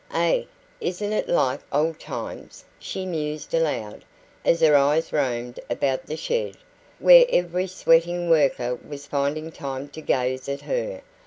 [0.15, 0.45] "Eh,
[0.79, 4.03] isn't it like old times!" she mused aloud,
[4.43, 6.55] as her eyes roamed about the shed,
[6.97, 11.01] where every sweating worker was finding time to gaze at her.